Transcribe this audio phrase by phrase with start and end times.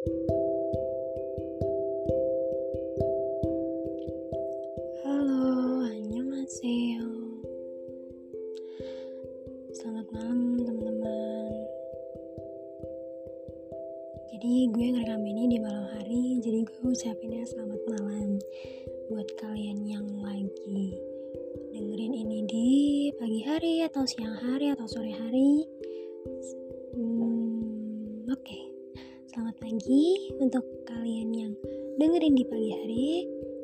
[0.00, 0.16] Halo,
[5.84, 7.04] annyeonghaseyo.
[9.76, 11.52] Selamat malam teman-teman.
[14.32, 18.40] Jadi gue ngerekam ini di malam hari Jadi gue ucapinnya selamat malam
[19.12, 20.96] Buat kalian yang lagi
[21.76, 22.68] dengerin ini di
[23.20, 25.68] pagi hari atau siang hari atau sore hari
[29.70, 31.54] pagi untuk kalian yang
[31.94, 33.08] dengerin di pagi hari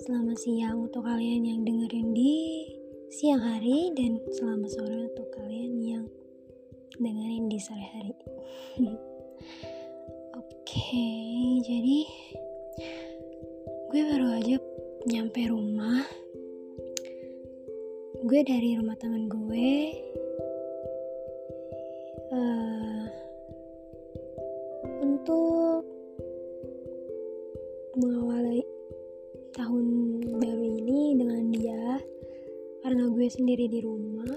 [0.06, 2.62] Selamat siang untuk kalian yang dengerin di
[3.10, 6.06] siang hari dan selamat sore untuk kalian yang
[7.02, 8.14] dengerin di sore hari.
[10.38, 11.98] Oke, okay, jadi
[13.90, 14.62] gue baru aja
[15.10, 16.06] nyampe rumah.
[18.30, 19.74] Gue dari rumah teman gue.
[22.30, 23.10] Uh,
[25.02, 25.95] untuk
[27.96, 28.60] mengawali
[29.56, 29.84] tahun
[30.36, 31.84] baru ini dengan dia
[32.84, 34.36] karena gue sendiri di rumah.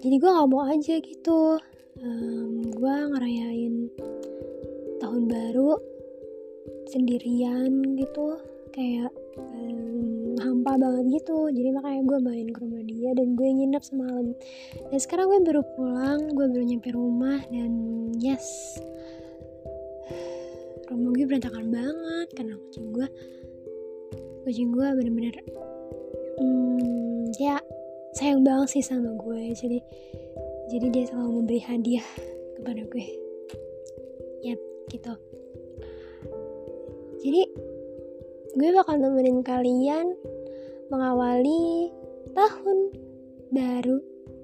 [0.00, 1.60] Jadi gue gak mau aja gitu.
[2.00, 3.92] Um, gue ngerayain
[5.04, 5.76] tahun baru
[6.88, 8.40] sendirian gitu.
[8.72, 11.52] Kayak um, hampa banget gitu.
[11.52, 14.32] Jadi makanya gue main ke rumah dia dan gue nginep semalam.
[14.88, 17.72] Dan sekarang gue baru pulang gue baru nyampe rumah dan
[18.16, 18.80] yes
[20.94, 23.08] rumah gue berantakan banget karena kucing gue
[24.46, 25.34] kucing gue bener-bener
[26.38, 27.58] hmm, ya
[28.14, 29.78] sayang banget sih sama gue jadi
[30.66, 32.08] jadi dia selalu memberi hadiah
[32.58, 33.06] kepada gue.
[34.42, 34.54] Ya
[34.90, 35.14] gitu.
[37.22, 37.42] Jadi
[38.56, 40.18] gue bakal nemenin kalian
[40.90, 41.90] mengawali
[42.34, 42.78] tahun
[43.54, 43.98] baru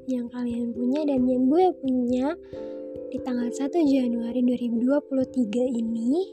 [0.06, 2.34] yang kalian punya dan yang gue punya
[3.12, 6.32] di tanggal 1 Januari 2023 ini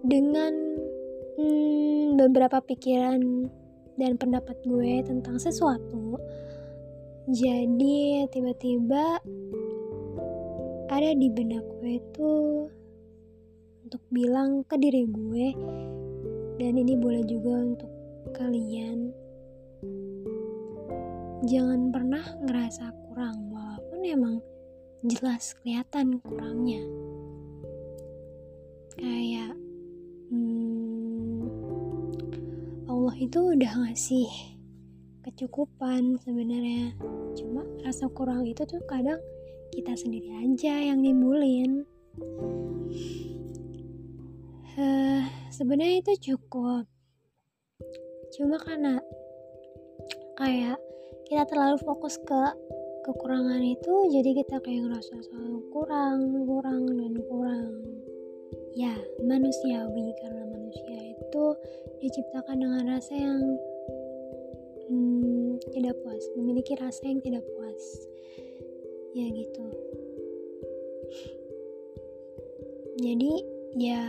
[0.00, 0.52] dengan
[1.36, 3.20] hmm, beberapa pikiran
[4.00, 6.16] dan pendapat gue tentang sesuatu
[7.28, 9.20] jadi tiba-tiba
[10.88, 12.32] ada di benak gue itu
[13.84, 15.46] untuk bilang ke diri gue
[16.56, 17.92] dan ini boleh juga untuk
[18.32, 19.12] kalian.
[21.44, 24.36] Jangan pernah ngerasa kurang walaupun emang
[25.04, 26.80] jelas kelihatan kurangnya.
[28.96, 29.52] Kayak
[30.32, 31.44] hmm,
[32.88, 34.30] Allah itu udah ngasih
[35.20, 36.96] kecukupan sebenarnya.
[37.36, 39.20] Cuma rasa kurang itu tuh kadang
[39.76, 41.84] kita sendiri aja yang nimbulin.
[44.74, 45.22] Uh,
[45.52, 46.88] sebenarnya itu cukup.
[48.32, 48.98] Cuma karena
[50.40, 50.80] kayak
[51.28, 52.42] kita terlalu fokus ke
[53.04, 57.72] kekurangan itu jadi kita kayak ngerasa selalu kurang kurang dan kurang.
[58.72, 61.44] Ya manusiawi karena manusia itu
[62.00, 63.40] diciptakan dengan rasa yang
[64.88, 67.84] hmm, tidak puas memiliki rasa yang tidak puas.
[69.12, 69.66] Ya gitu.
[73.04, 73.32] Jadi
[73.76, 74.02] ya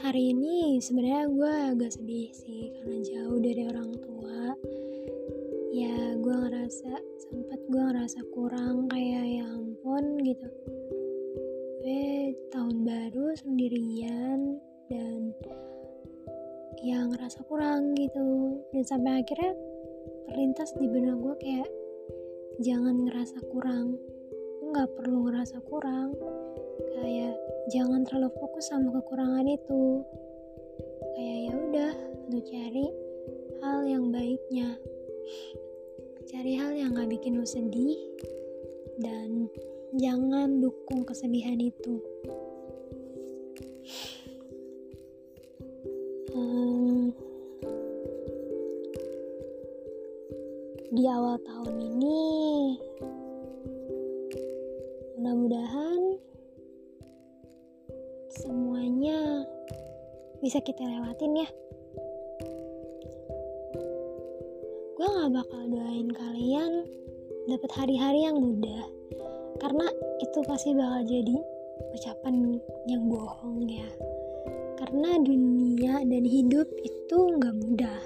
[0.00, 4.54] hari ini sebenarnya gue agak sedih sih karena jauh dari orang tua.
[5.74, 10.46] Ya gue ngerasa sempat gue ngerasa kurang kayak ya ampun gitu.
[11.82, 15.34] Gue tahun baru sendirian dan
[16.86, 18.62] yang ngerasa kurang gitu.
[18.70, 19.58] Dan sampai akhirnya
[20.30, 21.70] terlintas di benak gue kayak
[22.62, 23.98] jangan ngerasa kurang.
[24.70, 26.14] Nggak perlu ngerasa kurang
[26.94, 27.34] kayak
[27.74, 30.06] jangan terlalu fokus sama kekurangan itu.
[31.18, 31.92] Kayak ya udah
[32.30, 32.86] lu cari
[33.58, 34.78] hal yang baiknya
[36.26, 37.94] cari hal yang gak bikin lu sedih
[38.98, 39.46] dan
[39.94, 42.02] jangan dukung kesedihan itu.
[46.34, 47.14] Hmm,
[50.90, 52.22] di awal tahun ini
[55.22, 56.02] mudah-mudahan
[58.34, 59.46] semuanya
[60.42, 61.48] bisa kita lewatin ya
[65.26, 66.86] gak bakal doain kalian
[67.50, 68.86] dapat hari-hari yang mudah.
[69.58, 69.90] Karena
[70.22, 71.34] itu pasti bakal jadi
[71.98, 73.90] ucapan yang bohong ya.
[74.78, 78.00] Karena dunia dan hidup itu nggak mudah.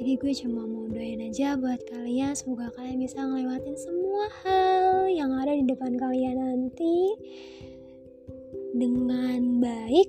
[0.00, 5.28] Jadi gue cuma mau doain aja buat kalian semoga kalian bisa ngelewatin semua hal yang
[5.36, 6.96] ada di depan kalian nanti
[8.72, 10.08] dengan baik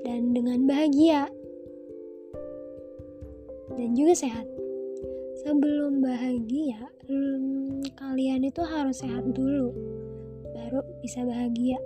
[0.00, 1.28] dan dengan bahagia
[3.76, 4.46] dan juga sehat.
[5.46, 9.70] sebelum bahagia hmm, kalian itu harus sehat dulu
[10.50, 11.78] baru bisa bahagia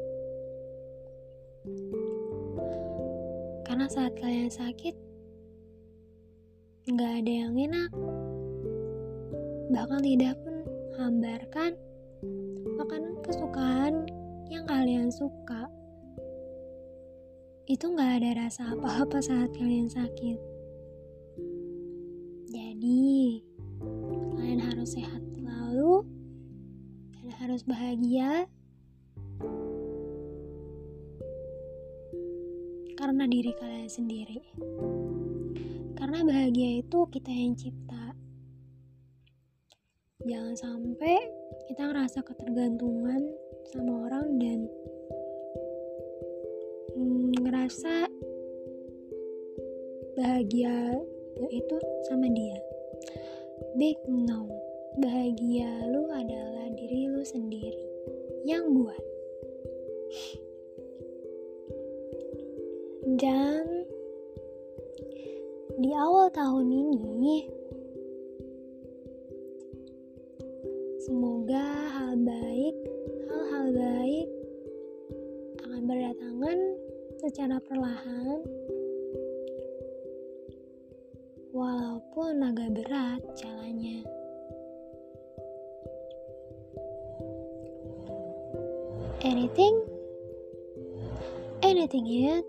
[3.69, 4.97] karena saat kalian sakit
[6.89, 7.91] nggak ada yang enak
[9.69, 10.57] bahkan tidak pun
[10.97, 11.77] hambarkan
[12.81, 14.09] makanan kesukaan
[14.49, 15.69] yang kalian suka
[17.71, 20.60] itu nggak ada rasa apa-apa saat kalian sakit.
[22.81, 23.45] Jadi,
[24.41, 26.01] kalian harus sehat selalu
[27.13, 28.49] dan harus bahagia
[32.97, 34.41] karena diri kalian sendiri.
[35.93, 38.17] Karena bahagia itu kita yang cipta.
[40.25, 41.21] Jangan sampai
[41.69, 43.21] kita ngerasa ketergantungan
[43.77, 44.59] sama orang dan
[47.45, 48.09] ngerasa
[50.17, 50.97] bahagia
[51.51, 51.77] itu
[52.11, 52.59] sama dia.
[53.79, 54.51] Big no
[54.99, 57.87] bahagia lu adalah diri lu sendiri
[58.43, 59.03] yang buat.
[63.21, 63.65] Dan
[65.81, 67.37] di awal tahun ini
[71.01, 71.65] semoga
[71.97, 72.77] hal baik
[73.31, 74.29] hal-hal baik
[75.65, 76.59] akan berdatangan
[77.21, 78.39] secara perlahan,
[81.61, 84.01] walaupun agak berat jalannya.
[89.21, 89.77] Anything?
[91.61, 92.47] Anything yet?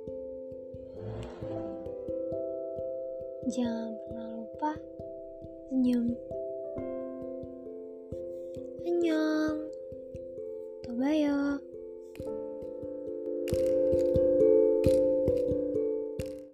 [3.51, 4.71] Jangan pernah lupa
[5.67, 6.15] senyum.
[8.87, 9.59] Annyeong.
[10.87, 11.50] Tobayo.